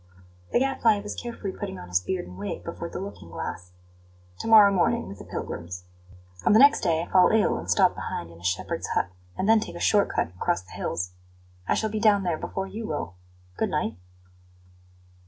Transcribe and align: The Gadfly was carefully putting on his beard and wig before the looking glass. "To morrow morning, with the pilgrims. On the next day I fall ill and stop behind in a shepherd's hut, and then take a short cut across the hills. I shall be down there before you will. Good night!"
The 0.51 0.57
Gadfly 0.57 0.97
was 1.01 1.13
carefully 1.13 1.51
putting 1.53 1.77
on 1.77 1.87
his 1.89 1.99
beard 1.99 2.25
and 2.25 2.35
wig 2.35 2.63
before 2.63 2.89
the 2.89 2.99
looking 2.99 3.29
glass. 3.29 3.71
"To 4.39 4.47
morrow 4.47 4.73
morning, 4.73 5.07
with 5.07 5.19
the 5.19 5.23
pilgrims. 5.25 5.83
On 6.43 6.53
the 6.53 6.57
next 6.57 6.79
day 6.81 7.03
I 7.03 7.11
fall 7.11 7.29
ill 7.29 7.55
and 7.59 7.69
stop 7.69 7.93
behind 7.93 8.31
in 8.31 8.39
a 8.39 8.43
shepherd's 8.43 8.87
hut, 8.95 9.09
and 9.37 9.47
then 9.47 9.59
take 9.59 9.75
a 9.75 9.79
short 9.79 10.09
cut 10.09 10.29
across 10.29 10.63
the 10.63 10.71
hills. 10.71 11.11
I 11.67 11.75
shall 11.75 11.91
be 11.91 11.99
down 11.99 12.23
there 12.23 12.39
before 12.39 12.65
you 12.65 12.87
will. 12.87 13.13
Good 13.57 13.69
night!" 13.69 13.95